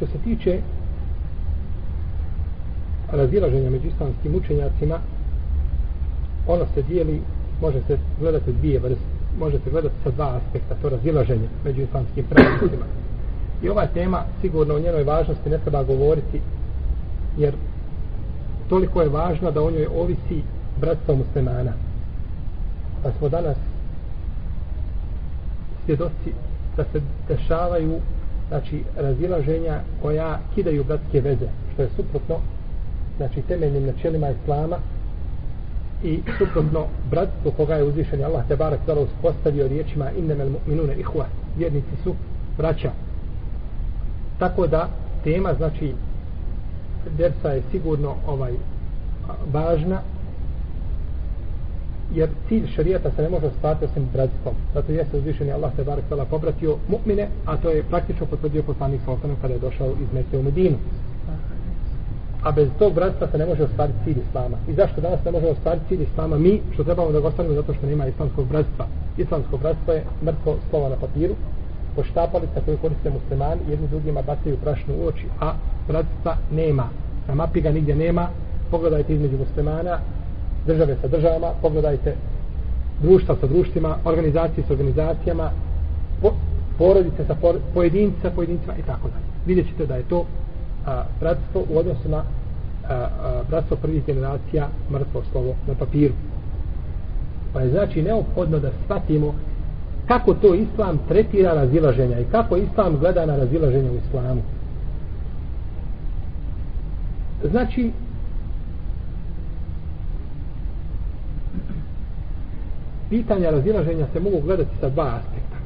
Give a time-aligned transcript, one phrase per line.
[0.00, 0.60] što se tiče
[3.12, 4.98] razilaženja među islamskim učenjacima,
[6.46, 7.20] ono se dijeli,
[7.60, 9.04] može se gledati dvije vrste,
[9.38, 12.84] može se gledati sa dva aspekta, to razilaženje među islamskim pravnicima.
[13.62, 16.40] I ova tema, sigurno o njenoj važnosti ne treba govoriti,
[17.38, 17.54] jer
[18.68, 20.42] toliko je važna da o njoj ovisi
[20.80, 21.72] bratstvo muslimana.
[23.02, 23.56] Pa smo danas
[25.84, 26.32] svjedoci
[26.76, 28.00] da se dešavaju
[28.50, 32.36] znači razilaženja koja kidaju bratske veze, što je suprotno
[33.16, 34.76] znači temeljnim načelima islama
[36.02, 41.26] i suprotno bratstvo koga je uzvišen Allah te barak zelo uspostavio riječima innemel mu'minune ihva
[41.56, 42.14] vjernici su
[42.56, 42.90] braća.
[44.38, 44.88] Tako da
[45.24, 45.94] tema znači
[47.16, 48.52] dersa je sigurno ovaj
[49.52, 50.00] važna
[52.14, 54.54] jer cilj šarijata se ne može ostvariti osim bratstvom.
[54.74, 59.00] Zato jeste uzvišeni Allah te barek tala pobratio mu'mine, a to je praktično potvrdio poslanik
[59.04, 60.76] Sultanu kada je došao iz Mekke u Medinu.
[62.42, 64.56] A bez tog bratstva se ne može ostvariti cilj Islama.
[64.68, 66.38] I zašto danas ne može ostvariti cilj Islama?
[66.38, 68.86] Mi, što trebamo da ga ostvarimo zato što nema islamskog bratstva.
[69.18, 71.34] Islamsko bratstvo je mrtvo slova na papiru,
[71.96, 75.52] poštapalica koju koriste muslimani, jedni drugima bacaju prašnu u oči, a
[75.88, 76.88] bratstva nema.
[77.28, 78.28] Na mapi ga nigdje nema,
[78.70, 79.98] pogledajte između muslimana,
[80.66, 82.14] države sa državama, pogledajte
[83.02, 85.50] društva sa društvima, organizacije sa organizacijama,
[86.22, 86.32] po,
[86.78, 89.24] porodice sa por, pojedinci sa pojedincima i tako dalje.
[89.46, 90.24] Vidjet ćete da je to
[90.86, 92.24] a, bratstvo u odnosu na a,
[92.88, 96.14] a, bratstvo prvih generacija mrtvo slovo na papiru.
[97.52, 99.34] Pa je znači neophodno da shvatimo
[100.08, 104.42] kako to islam tretira razilaženja i kako islam gleda na razilaženje u islamu.
[107.50, 107.90] Znači,
[113.10, 115.56] pitanja razilaženja se mogu gledati sa dva aspekta.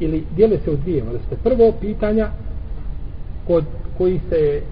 [0.00, 1.36] Ili dijele se u dvije vrste.
[1.42, 2.28] Prvo pitanja
[3.46, 3.64] kod
[3.98, 4.62] koji se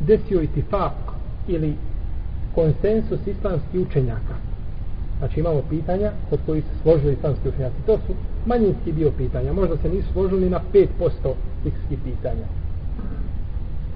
[0.00, 0.92] desio itifak
[1.48, 1.74] ili
[2.54, 4.34] konsensus islamskih učenjaka.
[5.18, 7.76] Znači imamo pitanja kod koji se složili islamski učenjaci.
[7.86, 8.14] To su
[8.46, 9.52] manjinski dio pitanja.
[9.52, 10.86] Možda se nisu složili na 5%
[11.62, 12.46] fikskih pitanja.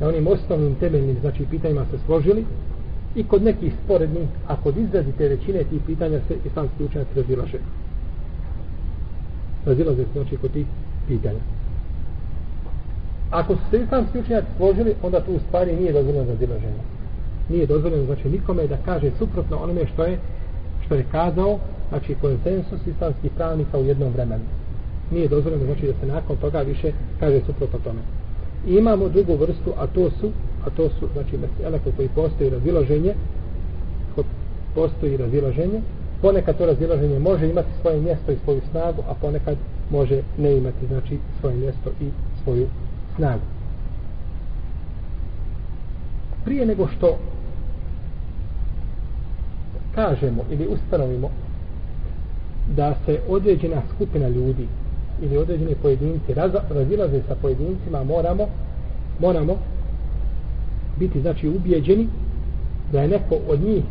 [0.00, 2.44] Na onim osnovnim temeljnim znači pitanjima se složili,
[3.14, 7.58] i kod nekih sporednih, a kod izrazite većine tih pitanja se islamski učenjaci razilaže.
[9.66, 10.66] Razilaze se znači kod tih
[11.08, 11.40] pitanja.
[13.30, 16.82] Ako su se islamski učenjaci složili, onda tu u stvari nije dozvoljeno razilaženje.
[17.48, 20.18] Nije dozvoljeno znači nikome da kaže suprotno onome što je
[20.84, 21.58] što je kazao,
[21.88, 24.44] znači konsensus islamskih pravnika u jednom vremenu.
[25.10, 28.00] Nije dozvoljeno znači da se nakon toga više kaže suprotno tome.
[28.66, 30.30] I imamo drugu vrstu, a to su,
[30.66, 33.14] a to su, znači, mesele kod koji postoji razilaženje,
[34.14, 34.24] kod
[34.74, 35.80] postoji razilaženje,
[36.22, 39.56] ponekad to razilaženje može imati svoje mjesto i svoju snagu, a ponekad
[39.90, 42.08] može ne imati, znači, svoje mjesto i
[42.44, 42.66] svoju
[43.16, 43.42] snagu.
[46.44, 47.18] Prije nego što
[49.94, 51.30] kažemo ili ustanovimo
[52.76, 54.68] da se određena skupina ljudi
[55.22, 56.34] ili određeni pojedinci
[56.70, 58.46] razilaze sa pojedincima moramo
[59.18, 59.58] moramo
[60.96, 62.08] biti znači ubijeđeni
[62.92, 63.82] da je neko od njih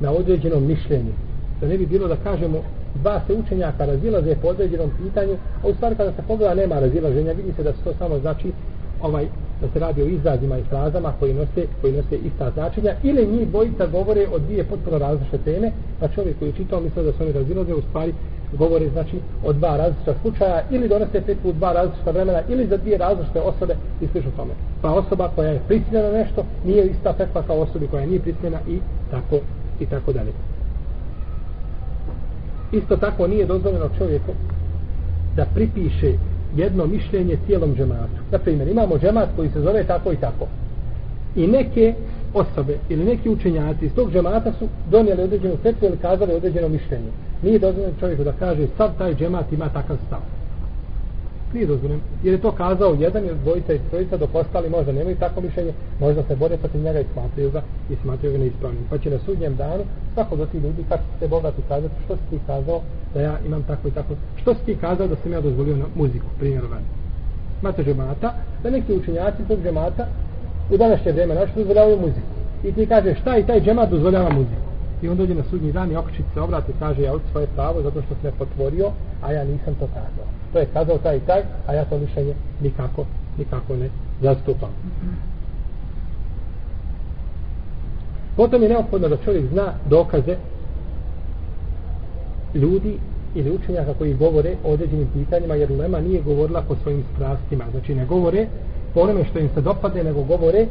[0.00, 1.12] na određenom mišljenju.
[1.60, 2.62] Da ne bi bilo da kažemo
[2.94, 7.32] dva se učenjaka razilaze po određenom pitanju a u stvari kada se pogleda nema razilaženja
[7.32, 8.52] vidi se da se to samo znači
[9.00, 9.26] ovaj
[9.60, 13.48] da se radi o izrazima i frazama koji nose, koji nose ista značenja ili njih
[13.48, 17.22] dvojica govore o dvije potpuno različite teme pa čovjek koji je čitao misle da se
[17.22, 18.12] oni razilaze u stvari
[18.58, 22.76] govori znači o dva različita slučaja ili donose fetvu u dva različita vremena ili za
[22.76, 24.52] dvije različite osobe i slično tome.
[24.82, 28.78] Pa osoba koja je prisiljena nešto nije ista fetva kao osobi koja nije prisiljena i
[29.10, 29.36] tako
[29.80, 30.32] i tako dalje.
[32.72, 34.32] Isto tako nije dozvoljeno čovjeku
[35.36, 36.12] da pripiše
[36.56, 38.20] jedno mišljenje cijelom džematu.
[38.30, 40.46] Na primjer, imamo džemat koji se zove tako i tako.
[41.36, 41.94] I neke
[42.34, 47.10] osobe ili neki učenjaci iz tog džemata su donijeli određenu fetvu ili kazali određeno mišljenje.
[47.42, 50.20] Nije dozvoljeno čovjeku da kaže sav taj džemat ima takav stav.
[51.54, 52.00] Nije dozvoljeno.
[52.22, 55.72] Jer je to kazao jedan ili dvojica i trojica dok ostali možda nemaju tako mišljenje,
[56.00, 58.84] možda se bore protiv njega i smatraju ga i smatraju ga neispravnim.
[58.90, 59.84] Pa će na sudnjem danu
[60.14, 62.80] svako do ti ljudi kako se bogati kazati što si ti kazao
[63.14, 64.14] da ja imam tako i tako.
[64.36, 66.82] Što si ti kazao da sam ja dozvolio na muziku, primjer van.
[67.60, 70.06] Imate džemata, da neki učenjaci tog džemata
[70.70, 72.34] u današnje vrijeme naši dozvoljavaju muziku.
[72.64, 74.70] I ti kaže šta i taj džemat dozvoljava muziku.
[75.02, 77.46] I on dođe na sudnji dan i okućit se obrati i kaže ja od svoje
[77.46, 78.90] pravo zato što se me potvorio,
[79.22, 80.26] a ja nisam to kazao.
[80.52, 83.04] To je kazao taj i taj, a ja to mišljenje nikako,
[83.38, 83.88] nikako ne
[84.22, 84.70] zastupam.
[88.36, 90.36] Potom je neophodno da čovjek zna dokaze
[92.54, 92.98] ljudi
[93.34, 97.64] ili učenjaka koji govore o određenim pitanjima, jer Lema nije govorila po svojim strastima.
[97.70, 98.46] Znači ne govore
[98.94, 100.66] po onome što im se dopade, nego govore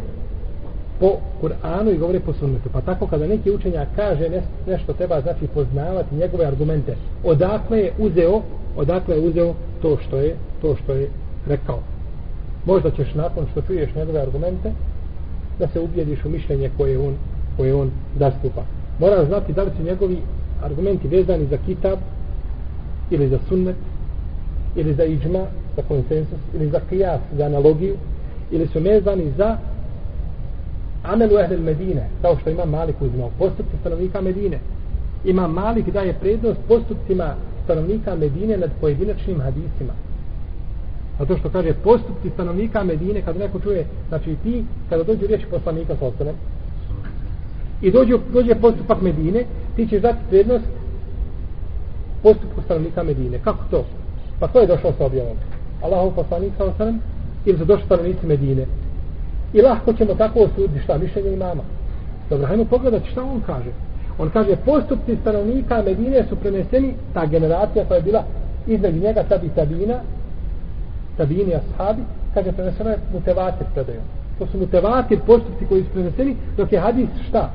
[0.99, 2.69] po Kur'anu i govore po sunnetu.
[2.73, 6.95] Pa tako kada neki učenjak kaže nešto treba znači poznavati njegove argumente.
[7.23, 8.41] Odakle je uzeo,
[8.75, 11.09] odakle je uzeo to što je, to što je
[11.47, 11.79] rekao.
[12.65, 14.71] Možda ćeš nakon što čuješ njegove argumente
[15.59, 17.15] da se ubijediš u mišljenje koje on,
[17.57, 18.63] koje on zastupa.
[18.99, 20.17] Moraš znati da li su njegovi
[20.63, 21.99] argumenti vezani za kitab
[23.11, 23.75] ili za sunnet
[24.75, 25.39] ili za iđma,
[25.75, 27.95] za konsensus ili za kijas, za analogiju
[28.51, 29.57] ili su vezani za
[31.03, 34.59] amelu ehlel Medine, kao što ima Malik uzimao, postupci stanovnika Medine.
[35.25, 39.93] Ima Malik daje prednost postupcima stanovnika Medine nad pojedinačnim hadisima.
[41.19, 45.45] A to što kaže postupci stanovnika Medine, kada neko čuje, znači ti, kada dođu riječi
[45.51, 46.35] poslanika sa ostanem,
[47.81, 50.65] i dođe, dođe postupak Medine, ti ćeš dati prednost
[52.23, 53.39] postupku stanovnika Medine.
[53.43, 53.85] Kako to?
[54.39, 55.37] Pa ko je došao sa objavom?
[55.81, 57.01] Allahov poslanik sa ostanem,
[57.45, 58.65] ili su došli stanovnici Medine?
[59.53, 61.63] I lahko ćemo tako osuditi šta mišljenje imama.
[62.29, 63.71] Dobro, hajmo pogledati šta on kaže.
[64.17, 68.23] On kaže, postupci stanovnika Medine su preneseni, ta generacija koja je bila
[68.67, 69.99] između njega sad i Tabina,
[71.17, 72.01] Tabini ashabi,
[72.33, 74.03] kaže, prenesena je mutevatir predajom.
[74.39, 77.49] To su mutevatir postupci koji su preneseni, dok je hadis šta?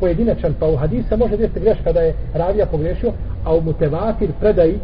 [0.00, 3.12] Pojedinačan, pa u hadisa može desiti greška da je ravija pogrešio,
[3.44, 4.78] a u mutevatir predaji,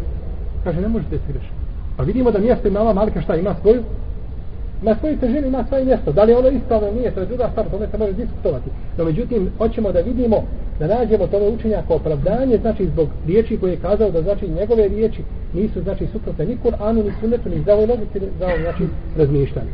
[0.65, 1.64] kaže, ne može desiti greška.
[1.97, 3.83] Pa vidimo da mjesto imama Malika šta ima svoju
[4.85, 6.13] na svoju težinu ima svoje mjesto.
[6.13, 8.71] Da li ono ispravno nije, to je druga stvar, tome se može diskutovati.
[8.99, 10.37] No međutim, hoćemo da vidimo,
[10.79, 14.89] da nađemo tome učenja kao opravdanje, znači zbog riječi koje je kazao da znači njegove
[14.89, 18.85] riječi nisu znači suprotne ni Kur'anu, ni sunnetu, ni zdravoj logici, za znači
[19.17, 19.71] razmišljanje.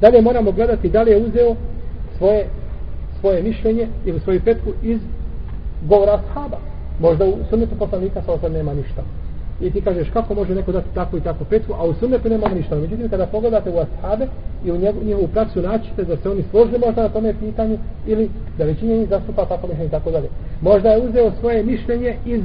[0.00, 1.56] Dalje moramo gledati da li je uzeo
[2.18, 2.46] svoje,
[3.20, 4.98] svoje mišljenje ili svoju petku iz
[5.88, 6.58] govora sahaba.
[7.00, 9.02] Možda u sunnetu poslanika sa nema ništa
[9.60, 12.48] i ti kažeš kako može neko dati tako i tako petku, a u sunnetu nema
[12.48, 12.76] ništa.
[12.76, 14.26] Međutim, kada pogledate u ashabe
[14.64, 18.30] i u njegovu, njegovu praksu naćite da se oni složili možda na tome pitanju ili
[18.58, 20.28] da većina njih zastupa tako mišljenje i tako dalje.
[20.60, 22.42] Možda je uzeo svoje mišljenje iz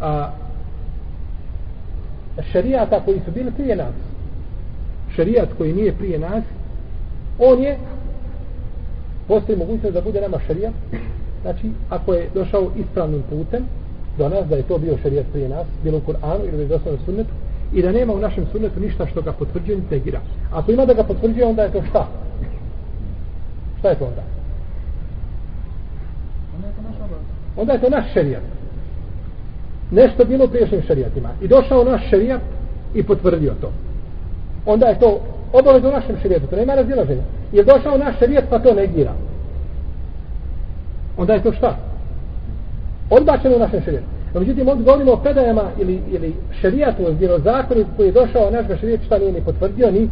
[0.00, 0.30] a,
[2.52, 3.94] šarijata koji su bili prije nas.
[5.16, 6.44] Šarijat koji nije prije nas,
[7.38, 7.78] on je
[9.28, 10.72] postoji mogućnost da bude nama šarijat,
[11.42, 13.64] znači ako je došao ispravnim putem,
[14.18, 17.04] do nas da je to bio šerijat prije nas, bilo u Kur'anu ili u osnovnom
[17.04, 17.30] sunnetu,
[17.72, 20.20] i da nema u našem sunnetu ništa što ga potvrđuje ni negira.
[20.52, 22.06] Ako ima da ga potvrđuje, onda je to šta?
[23.78, 24.22] Šta je to onda?
[27.56, 28.42] Onda je to naš šerijat.
[29.90, 31.28] Nešto bilo u priješnjim šerijatima.
[31.42, 32.40] I došao naš šerijat
[32.94, 33.72] i potvrdio to.
[34.66, 35.20] Onda je to
[35.52, 36.46] obavez u našem šerijatu.
[36.46, 37.22] To nema razilaženja.
[37.52, 39.12] Je došao naš šerijat pa to negira.
[41.16, 41.76] Onda je to šta?
[43.10, 44.06] Odbačeno u našem šarijetu.
[44.34, 48.80] No, međutim, ovdje govorimo o predajama ili, ili šerijatu, ili zakonu koji je došao, naš
[48.80, 50.08] šerijet šta nije ni potvrdio, ni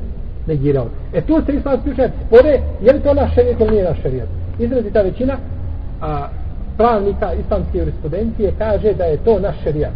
[0.46, 0.86] negirao.
[1.12, 4.28] E tu se islamski učenjaci spore, je li to naš šerijet ili nije naš šerijet?
[4.58, 5.36] Izrazi ta većina
[6.00, 6.28] a,
[6.76, 9.92] pravnika islamske jurisprudencije kaže da je to naš šerijat.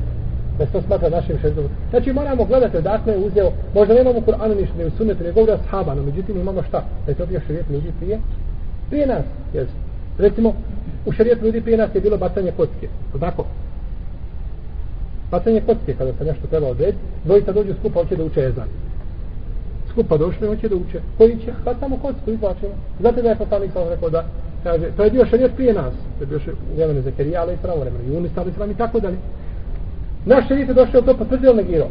[0.58, 1.64] Da se to smatra našim šerijetom.
[1.90, 5.52] Znači moramo gledati odakle je uzeo, možda nemamo Kur'anu ništa, ne u sunnetu, ne govori
[5.52, 6.84] o sahaba, no međutim imamo šta?
[7.06, 8.18] Da je to bio šerijet, ljudi prije?
[8.90, 9.24] Prije nas,
[9.54, 9.72] jesu.
[10.18, 10.54] Recimo,
[11.06, 12.88] u šarijetu ljudi prije nas je bilo bacanje kocke.
[13.20, 13.44] Tako?
[15.30, 18.68] Bacanje kocke, kada se nešto treba odrediti, dvojica dođu skupa, hoće da uče ezan.
[19.90, 21.00] Skupa došli, hoće da uče.
[21.18, 21.52] Koji će?
[21.64, 22.72] Pa Bacamo kocku, izvlačimo.
[23.00, 24.25] Znate da je poslanik sam rekao da,
[24.62, 25.94] kaže, to je bio šarijet prije nas.
[26.18, 28.04] To je bio šarijet u vremenu Zekerija, ali i pravo vremenu.
[28.12, 29.16] I ali i tako dalje.
[30.25, 31.88] Naš šarijet je došao to potvrdio negirao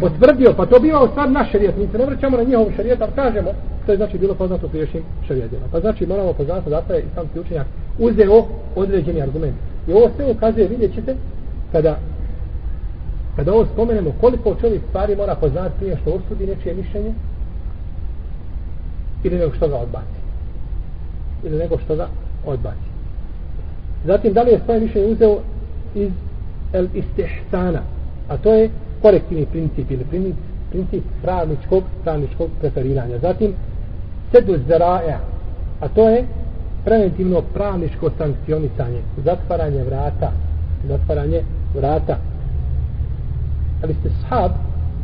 [0.00, 3.12] potvrdio, pa to biva sad naš šarijet, mi se ne vraćamo na njihov šarijet, ali
[3.12, 3.50] kažemo,
[3.86, 5.66] to je znači bilo poznato priješnjim šarijetima.
[5.72, 7.66] Pa znači moramo poznati da je islamski učenjak
[7.98, 9.54] uzeo određeni argument.
[9.88, 11.16] I ovo sve ukazuje, vidjet ćete,
[11.72, 11.96] kada
[13.36, 17.14] kada ovo spomenemo koliko čovjek stvari mora poznati prije što osudi nečije mišljenje
[19.24, 20.20] ili nego što ga odbaci.
[21.44, 22.08] Ili nego što ga
[22.46, 22.88] odbaci.
[24.04, 25.38] Zatim, da li je svoje mišljenje uzeo
[25.94, 26.10] iz
[26.72, 27.82] el istihsana,
[28.28, 28.70] a to je
[29.04, 30.36] korektivni princip ili princip,
[30.70, 33.18] princip pravničkog, pravničkog preferiranja.
[33.18, 33.52] Zatim,
[34.32, 35.18] sedu zaraja,
[35.80, 36.24] a to je
[36.84, 40.30] preventivno pravničko sankcionisanje, zatvaranje vrata,
[40.88, 41.42] zatvaranje
[41.74, 42.16] vrata.
[43.82, 44.52] Ali ste shab,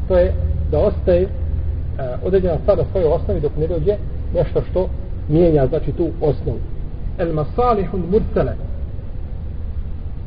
[0.09, 0.33] to je
[0.71, 1.29] da ostaje e,
[2.25, 3.97] određena stvar na svojoj osnovi dok ne dođe
[4.35, 4.89] nešto što
[5.29, 6.59] mijenja, znači tu osnovu.
[7.19, 8.55] El masalihun mursale,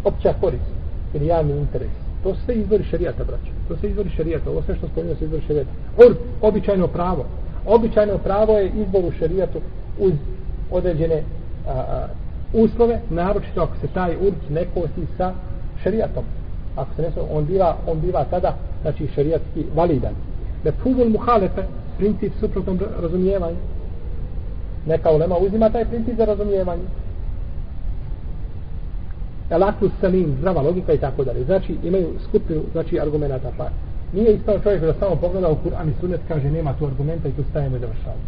[0.03, 0.71] opća korist
[1.13, 1.91] ili javni interes.
[2.23, 3.52] To sve izvori šarijata, braćo.
[3.67, 4.49] To se izvori šerijata.
[4.49, 5.71] Ovo sve što spominje se izvori šerijata.
[6.07, 7.25] Urf, običajno pravo.
[7.65, 9.59] Običajno pravo je izbor u šerijatu
[9.99, 10.13] uz
[10.71, 11.23] određene
[11.67, 12.07] a, a,
[12.53, 15.33] uslove, naročito ako se taj urf ne kosi sa
[15.83, 16.23] šerijatom.
[16.75, 20.13] Ako se ne on biva, on biva tada, znači šerijatski validan.
[20.63, 21.63] mefhumul muhalefe,
[21.97, 23.57] princip suprotnom razumijevanju.
[24.85, 26.83] Neka ulema uzima taj princip za razumijevanje.
[29.53, 31.43] Elakus salim, zdrava logika i tako dalje.
[31.43, 33.51] Znači, imaju skupinu, znači, argumenta.
[33.57, 33.67] Pa
[34.13, 37.31] nije isto čovjek da samo pogleda u Kur'an i Sunnet, kaže, nema tu argumenta i
[37.31, 38.21] tu stajemo i završavamo.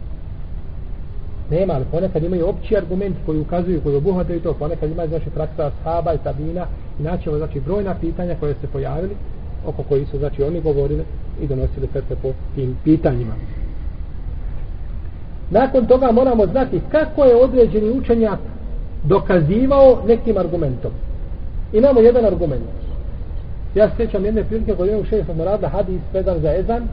[1.50, 5.72] Nema, ali ponekad imaju opći argument koji ukazuju, koji obuhvataju to, ponekad imaju, znači, praksa
[5.84, 6.66] sahaba i tabina,
[7.00, 9.16] i naćemo, znači, brojna pitanja koje se pojavili,
[9.66, 11.04] oko koji su, znači, oni govorili
[11.42, 13.34] i donosili srce po tim pitanjima.
[15.50, 18.40] Nakon toga moramo znati kako je određeni učenjak
[19.04, 20.92] dokazivao nekim argumentom.
[21.76, 22.64] Imamo jedan argument.
[23.76, 26.88] Ja se sjećam jedne prilike kod jednog šefa sam radila hadis vezan za ezan.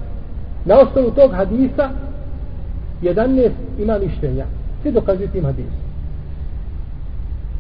[0.65, 1.91] Na osnovu tog hadisa
[3.03, 4.47] 11 ima mišljenja.
[4.83, 5.83] Svi dokazuju tim hadisu.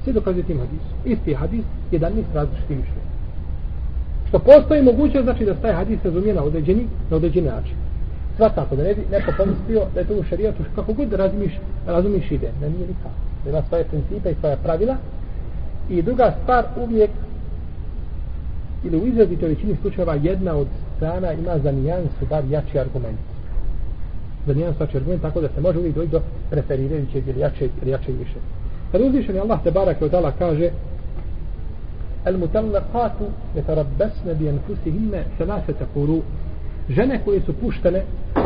[0.04, 0.90] Svi dokazuju tim hadisu.
[1.04, 3.12] Isti hadis, 11 različitih mišljenja.
[4.28, 7.74] Što postoji moguće znači da taj hadis razumije na određeni, na određeni način.
[8.36, 11.52] Svakako, da ne bi neko pomislio da je to u šarijatu, kako god da razumiš,
[11.86, 12.50] razumiš ide.
[12.60, 13.14] Ne nije nikako.
[13.44, 14.96] Da ima svoje principe i svoje pravila.
[15.92, 17.10] I druga stvar, uvijek,
[18.84, 23.18] ili u izrazitoj većini slučajeva, jedna od strana ima za nijansu bar jači argument.
[24.46, 26.20] Za nijansu jači argument, tako da se može uvijek doći do
[26.50, 28.38] referirajućeg ili jačeg, ili jačeg više.
[28.92, 30.70] Kad uzvišen je Allah te barak od Allah kaže
[32.24, 36.20] El mutallaqatu yatarabbasna bi anfusihinna thalathata quru'
[36.88, 38.02] žene koje su puštene,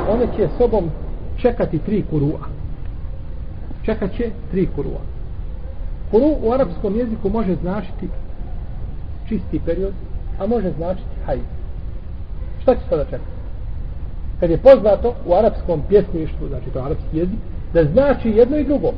[0.09, 0.91] one će sobom
[1.37, 2.41] čekati tri kurua.
[3.85, 5.16] Čekat će tri kurua.
[6.11, 8.09] Kuru u arapskom jeziku može značiti
[9.29, 9.93] čisti period,
[10.39, 11.39] a može značiti haj.
[12.63, 13.37] Šta će sada čekati?
[14.41, 17.39] Kad je poznato u arapskom pjesništvu, znači to arapski jezik,
[17.73, 18.93] da znači jedno i drugo.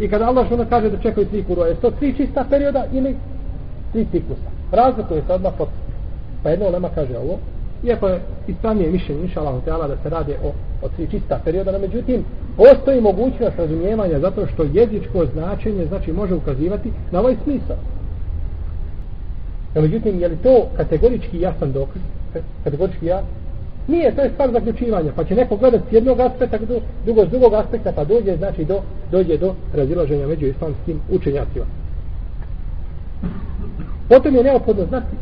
[0.00, 3.16] I kada Allah što kaže da čekaju tri kurua, je to tri čista perioda ili
[3.92, 4.50] tri ciklusa?
[4.72, 5.84] Razlikuje se odmah potpuno.
[6.42, 7.38] Pa jedno lema kaže ovo,
[7.84, 10.48] iako je ispravnije mišljenje, inša Allah, da se radi o,
[10.82, 12.24] o tri čista perioda, no međutim,
[12.56, 17.76] postoji mogućnost razumijevanja zato što jezičko značenje znači može ukazivati na ovaj smisao.
[19.74, 22.02] No međutim, je li to kategorički jasan dokaz?
[22.34, 23.22] E, kategorički ja?
[23.88, 25.12] Nije, to je stvar zaključivanja.
[25.16, 26.58] Pa će neko gledati s jednog aspekta,
[27.04, 31.64] drugo s drugog aspekta, pa dođe, znači, do, dođe do razilaženja među islamskim učenjacima.
[34.08, 35.16] Potom je neophodno znati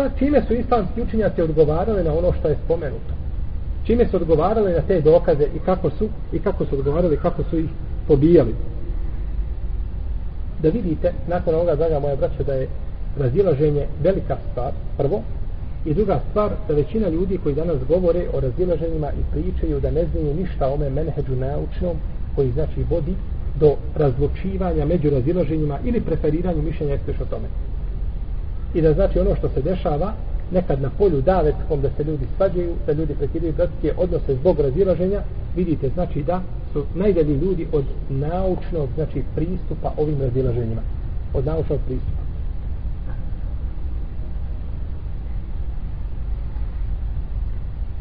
[0.00, 3.14] šta, čime su islamski učinjaci odgovarali na ono što je spomenuto?
[3.84, 7.58] Čime su odgovarali na te dokaze i kako su i kako su odgovarali, kako su
[7.58, 7.70] ih
[8.08, 8.54] pobijali?
[10.62, 12.68] Da vidite, nakon ovoga, draga moja braća, da je
[13.18, 15.22] razilaženje velika stvar, prvo,
[15.84, 20.04] i druga stvar, da većina ljudi koji danas govore o razilaženjima i pričaju da ne
[20.04, 21.96] znaju ništa o ome menheđu naučnom,
[22.34, 23.14] koji znači vodi
[23.60, 27.48] do razlučivanja među razilaženjima ili preferiranju mišljenja jeste o tome
[28.74, 30.12] i da znači ono što se dešava
[30.52, 35.22] nekad na polju davetskom da se ljudi svađaju, da ljudi prekidaju bratske odnose zbog razilaženja,
[35.56, 40.80] vidite znači da su najdalji ljudi od naučnog znači pristupa ovim razilaženjima.
[41.34, 42.20] Od naučnog pristupa.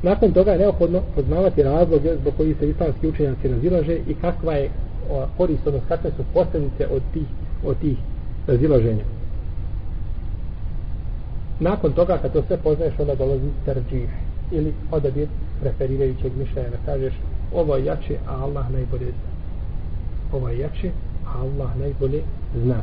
[0.04, 4.70] Nakon toga je neophodno poznavati razloge zbog koji se islamski učenjaci razilaže i kakva je
[5.38, 7.28] korist, odnosno kakve su posljedice od tih,
[7.66, 7.98] od tih
[8.48, 9.19] razilaženja
[11.60, 14.10] nakon toga kad to sve poznaješ onda dolazi terđih
[14.51, 15.28] ili odabir
[15.62, 17.13] preferirajućeg mišljenja da kažeš
[17.54, 19.30] ovo je jače a Allah najbolje zna.
[20.34, 20.92] Ovo je jače
[21.25, 22.22] a Allah najbolje
[22.63, 22.82] zna.